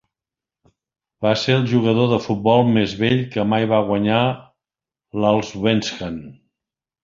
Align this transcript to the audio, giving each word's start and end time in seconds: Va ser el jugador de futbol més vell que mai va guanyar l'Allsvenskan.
Va 1.25 1.33
ser 1.41 1.57
el 1.57 1.67
jugador 1.73 2.09
de 2.13 2.19
futbol 2.23 2.65
més 2.79 2.97
vell 3.03 3.21
que 3.37 3.47
mai 3.53 3.69
va 3.75 3.85
guanyar 3.93 4.25
l'Allsvenskan. 5.23 6.23